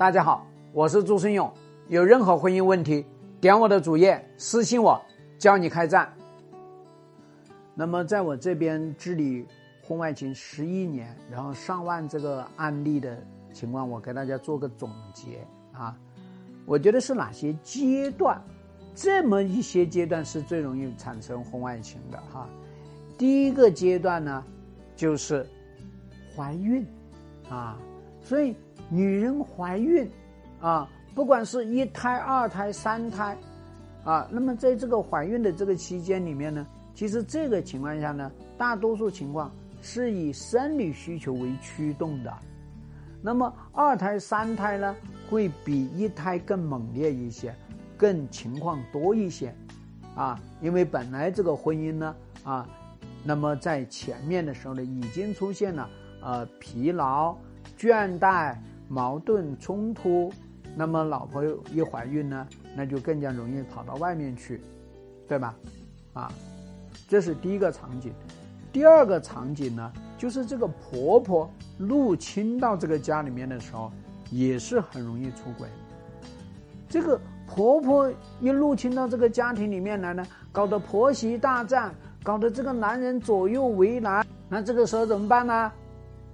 [0.00, 1.52] 大家好，我是朱生勇。
[1.88, 3.04] 有任何婚姻问题，
[3.38, 4.98] 点我的主页私信我，
[5.38, 6.10] 教你开战。
[7.74, 9.46] 那么，在我这边治理
[9.82, 15.94] 婚外情十一年，然后上万这个案例的情况，我给大家做个总结啊。
[16.64, 18.42] 我觉得是哪些阶段？
[18.94, 22.48] 这么一些阶段是最容易产生婚外情的哈。
[23.18, 24.42] 第一个阶段呢，
[24.96, 25.46] 就是
[26.34, 26.86] 怀孕
[27.50, 27.76] 啊，
[28.22, 28.54] 所以
[28.88, 30.10] 女人怀孕
[30.60, 33.36] 啊，不管是一胎、二胎、三胎
[34.04, 39.50] 啊，那么在这个怀孕的这个期间里面呢，其实这个情况下呢，大多数情况
[39.82, 42.32] 是以生理需求为驱动的。
[43.22, 44.96] 那么二胎、三胎呢，
[45.28, 47.54] 会比一胎更猛烈一些。
[47.98, 49.54] 更情况多一些，
[50.14, 52.66] 啊，因为本来这个婚姻呢，啊，
[53.22, 55.86] 那么在前面的时候呢，已经出现了
[56.22, 57.36] 呃疲劳、
[57.80, 58.54] 倦怠、
[58.88, 60.30] 矛盾冲突，
[60.76, 64.60] 那么老婆一怀孕呢，那就更加容易跑到外面去，
[65.26, 65.54] 对吧？
[66.12, 66.30] 啊，
[67.08, 68.12] 这是第一个场景。
[68.70, 73.90] 第二个场景呢，就是这个婆婆入侵到这个家里面的时候，
[74.30, 75.66] 也是很容易出轨，
[76.86, 77.18] 这个。
[77.52, 78.08] 婆婆
[78.40, 84.24] 一入侵到这个家庭里面来呢，搞得婆媳大战，搞得这个男人左右为难。
[84.48, 85.72] 那这个时候怎么办呢？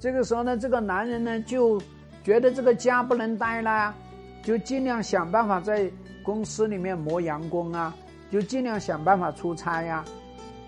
[0.00, 1.80] 这个时候呢，这个男人呢就
[2.22, 3.94] 觉得这个家不能待了呀，
[4.42, 5.90] 就尽量想办法在
[6.22, 7.94] 公司里面磨洋工啊，
[8.30, 10.04] 就尽量想办法出差呀。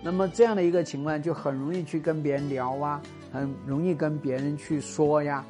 [0.03, 3.01] 那么这样的一个情况，就很容易去跟别人聊啊，
[3.31, 5.45] 很容易跟别人去说呀。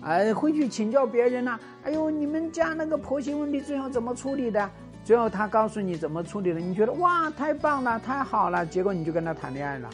[0.00, 1.58] 哎，会去请教别人呐。
[1.82, 4.70] 哎呦，你们家那个婆媳问题最后怎么处理的？
[5.04, 8.64] 最后他告诉你怎么处理的，你觉得哇，太棒了，太好了。
[8.64, 9.90] 结果你就跟他谈恋爱了，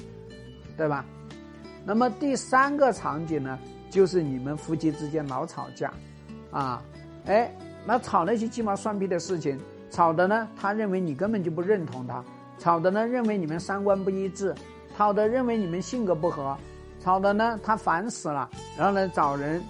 [0.77, 1.05] 对吧？
[1.85, 3.59] 那么第三个场景呢，
[3.91, 5.93] 就是你们夫妻之间老吵架，
[6.51, 6.83] 啊，
[7.27, 7.55] 哎，
[7.87, 9.59] 那吵那些鸡毛蒜皮的事情，
[9.91, 12.25] 吵的呢，他认为你根本就不认同他，
[12.59, 14.55] 吵的呢，认为你们三观不一致，
[14.97, 16.57] 吵的认为你们性格不合，
[17.01, 19.63] 吵的呢，他烦死了，然后呢，找人。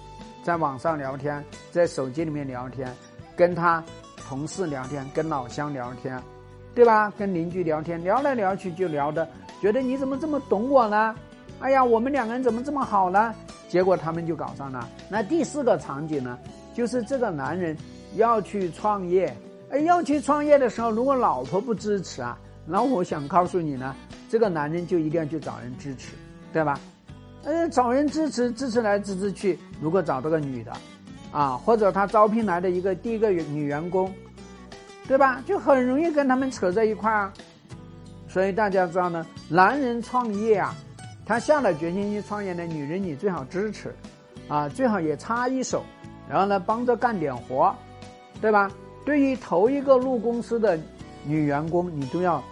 [0.43, 2.95] 在网上聊天，在手机里面聊天，
[3.35, 3.83] 跟他
[4.15, 6.21] 同事聊天，跟老乡聊天，
[6.75, 7.11] 对吧？
[7.17, 9.27] 跟邻居聊天，聊来聊去就聊的，
[9.59, 11.15] 觉得你怎么这么懂我呢？
[11.59, 13.33] 哎呀，我们两个人怎么这么好呢？
[13.67, 14.87] 结果他们就搞上了。
[15.09, 16.37] 那第四个场景呢，
[16.73, 17.75] 就是这个男人
[18.15, 19.35] 要去创业，
[19.69, 23.95] 哎，要去创业的时候，如果老婆不支持啊，那我想告诉你呢，
[24.29, 26.13] 这个男人就一定要去找人支持，
[26.53, 26.79] 对吧？
[27.43, 29.57] 呃，找人支持，支持来支持去。
[29.81, 30.71] 如果找到个女的，
[31.31, 34.11] 啊，或者他招聘来的一个第一个女员工，
[35.07, 35.41] 对吧？
[35.45, 37.33] 就很容易跟他们扯在一块啊。
[38.27, 40.75] 所以大家知道呢，男人创业啊，
[41.25, 43.95] 他下了决心去创业呢，女人你最好支持，
[44.47, 45.83] 啊，最好也插一手，
[46.29, 47.75] 然后呢帮着干点活，
[48.39, 48.71] 对吧？
[49.03, 50.79] 对于头一个入公司的
[51.25, 52.43] 女员工，你都要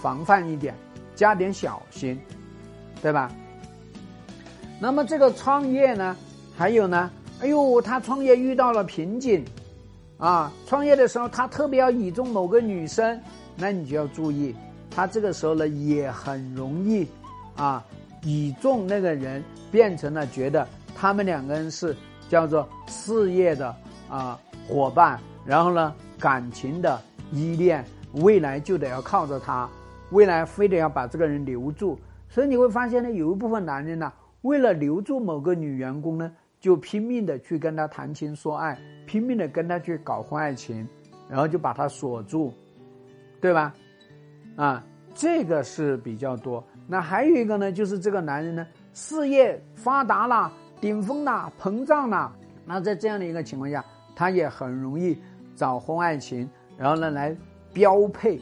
[0.00, 0.74] 防范一点，
[1.14, 2.20] 加点小心，
[3.00, 3.30] 对吧？
[4.80, 6.16] 那么这个创业呢，
[6.56, 7.10] 还有呢，
[7.40, 9.44] 哎呦，他创业遇到了瓶颈，
[10.18, 13.20] 啊，创业的时候他特别要倚重某个女生，
[13.56, 14.54] 那你就要注意，
[14.90, 17.06] 他这个时候呢也很容易，
[17.56, 17.84] 啊，
[18.22, 21.96] 倚重那个人变成了觉得他们两个人是
[22.28, 23.74] 叫做事业的
[24.08, 24.38] 啊
[24.68, 27.00] 伙伴，然后呢感情的
[27.32, 27.84] 依恋，
[28.14, 29.68] 未来就得要靠着他，
[30.10, 34.12] 未来非得要把这个人留住，所以你会发现呢，有一部分男人呢。
[34.42, 40.84] 为了留住某个女员工呢，就拼命的去跟她谈情说爱，拼命的跟她去搞婚外情，
[41.28, 42.52] 然后就把她锁住，
[43.40, 43.72] 对吧？
[44.56, 44.84] 啊，
[45.14, 46.64] 这个是比较多。
[46.86, 52.34] 那还有一个呢，就是这个男人呢，事业发达了，顶峰了，膨胀了。
[52.64, 53.84] 那在这样的一个情况下，
[54.14, 55.16] 他也很容易
[55.56, 57.34] 找婚外情，然后呢来
[57.72, 58.40] 标配，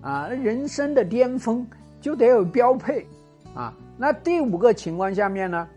[0.00, 1.66] 啊，人生的巅峰
[2.00, 3.06] 就得有标配，
[3.54, 3.72] 啊。
[3.96, 5.68] 那第五个情况下面呢，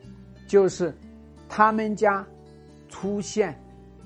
[0.47, 0.93] 就是
[1.47, 2.25] 他们家
[2.89, 3.55] 出现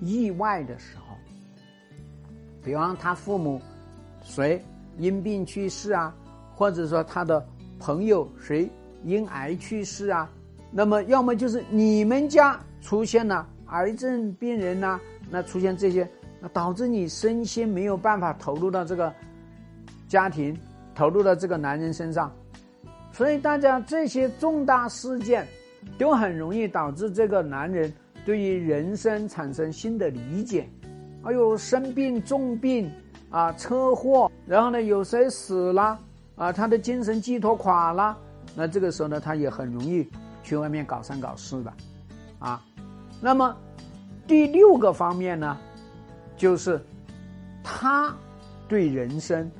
[0.01, 1.15] 意外的时候，
[2.63, 3.61] 比方他父母
[4.21, 4.61] 谁
[4.97, 6.13] 因病去世啊，
[6.55, 7.45] 或者说他的
[7.79, 8.69] 朋友谁
[9.03, 10.29] 因癌去世啊，
[10.71, 14.99] 那么要么就是你们家出现了癌症病人呐，
[15.31, 16.07] 那出现这些，
[16.41, 19.13] 那导致你身心没有办法投入到这个
[20.07, 20.57] 家庭，
[20.93, 22.31] 投入到这个男人身上。
[23.11, 25.47] 所以大家这些重大事件，
[25.97, 27.91] 都很容易导致这个男人
[28.25, 30.69] 对于人生产生新的理解。
[31.23, 32.91] 哎呦，生病重病
[33.29, 35.99] 啊，车祸，然后呢有谁死了
[36.39, 38.17] 啊，他的精神寄托垮了，
[38.55, 40.09] 那这个时候呢，他也很容易
[40.41, 41.73] 去外面搞三搞四的，
[42.39, 42.63] 啊，
[43.19, 43.53] 那么
[44.25, 45.57] 第六个方面呢，
[46.37, 46.81] 就是
[47.61, 48.15] 他
[48.69, 49.51] 对人生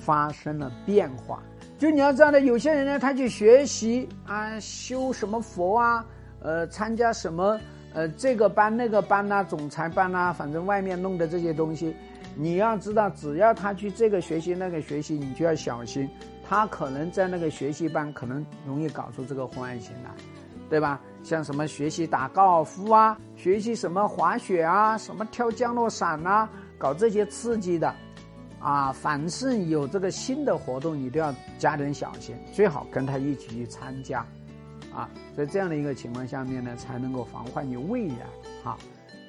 [0.00, 1.40] 发生了变化。
[1.78, 6.04] 就你要知道的，有些人呢，他去学习啊，修什么佛啊，
[6.40, 7.60] 呃，参加什么
[7.94, 11.94] 呃这个班那个班呐，总裁班呐，反正外面弄的这些东西，
[12.36, 16.08] 你要知道，只要他去这个学习那个学习，你就要小心，
[16.46, 20.10] 他可能在那个学习班可能容易搞出这个婚外情来，
[20.68, 21.00] 对吧？
[21.22, 26.48] 像什么学习打高尔夫啊，学习什么滑雪啊，什么跳降落伞呐，
[26.78, 27.92] 搞这些刺激的。
[28.58, 34.26] 啊，凡是有这个新的活动，你都要加点小心，最好跟他一起去参加，
[34.92, 38.18] 啊，在这样的一个情况下面呢，才能够防患于未然。
[38.64, 38.78] 好，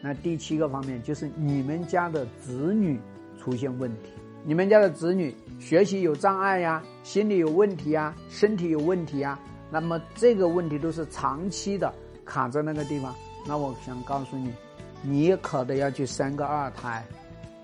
[0.01, 2.99] 那第七个方面就是你们家的子女
[3.39, 4.11] 出现问题，
[4.43, 9.39] 你们家的子女学习有障碍呀，心理有问题啊，身体有问题啊，
[9.71, 11.93] 那么这个问题都是长期的
[12.25, 13.13] 卡在那个地方，
[13.47, 14.53] 那我想告诉你，
[15.01, 17.05] 你可得要去生个二胎，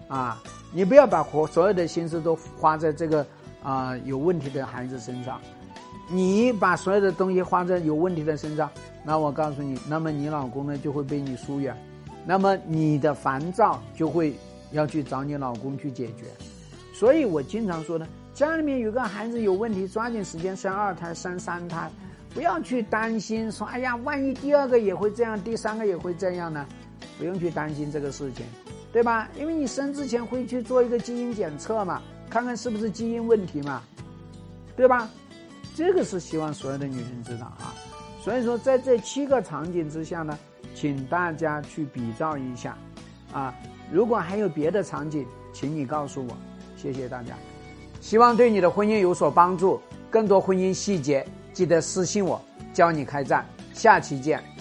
[0.07, 0.41] 啊。
[0.75, 3.23] 你不要把活所有的心思都花在这个
[3.61, 5.39] 啊有问题的孩子身上，
[6.09, 8.67] 你把所有的东西花在有问题的身上，
[9.03, 11.77] 那我告诉你，那么你老公呢就会被你疏远，
[12.25, 14.33] 那么你的烦躁就会
[14.71, 16.25] 要去找你老公去解决。
[16.93, 21.89] 所以我经常说呢，家里面有个孩子有问题，抓紧时间生二胎、生三胎，
[22.33, 26.65] 不要去担心说，哎呀，万一第二个也会这样，第三个也会这样呢？
[27.17, 28.45] 不用去担心这个事情。
[28.93, 29.27] 对吧？
[29.35, 31.99] 因为你生之前会去做一个基因检测嘛，
[32.29, 33.81] 看看是不是基因问题嘛，
[34.77, 35.09] 对吧？
[35.75, 37.73] 这个是希望所有的女人知道啊。
[38.21, 40.37] 所以说，在这七个场景之下呢，
[40.73, 42.77] 请大家去比照一下
[43.31, 43.53] 啊。
[43.91, 46.37] 如果还有别的场景，请你告诉我。
[46.75, 47.33] 谢谢大家，
[48.01, 49.79] 希望对你的婚姻有所帮助。
[50.09, 52.41] 更多婚姻细节，记得私信我，
[52.73, 53.45] 教你开战。
[53.73, 54.52] 下期见。